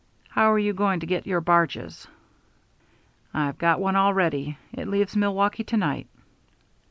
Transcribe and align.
How 0.29 0.51
are 0.51 0.57
you 0.57 0.73
going 0.73 0.99
to 1.01 1.05
get 1.05 1.27
your 1.27 1.41
barges?" 1.41 2.07
"I've 3.35 3.59
got 3.59 3.79
one 3.79 3.95
already. 3.95 4.57
It 4.73 4.87
leaves 4.87 5.15
Milwaukee 5.15 5.63
to 5.65 5.77
night." 5.77 6.07